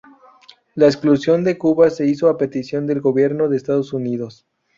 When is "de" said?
1.43-1.59, 3.49-3.57